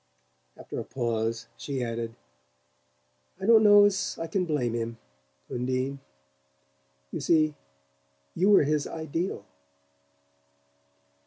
After 0.57 0.79
a 0.79 0.83
pause 0.83 1.45
she 1.57 1.83
added: 1.83 2.15
"I 3.39 3.45
don't 3.45 3.61
know 3.61 3.83
as 3.85 4.17
I 4.19 4.25
can 4.25 4.45
blame 4.45 4.73
him. 4.73 4.97
Undine. 5.47 5.99
You 7.11 7.19
see, 7.19 7.53
you 8.33 8.49
were 8.49 8.63
his 8.63 8.87
ideal." 8.87 9.45